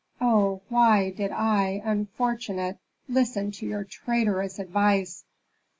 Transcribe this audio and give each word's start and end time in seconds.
Oh, 0.19 0.63
why 0.67 1.11
did 1.11 1.29
I, 1.31 1.79
unfortunate, 1.85 2.79
listen 3.07 3.51
to 3.51 3.67
your 3.67 3.83
traitorous 3.83 4.57
advice!" 4.57 5.25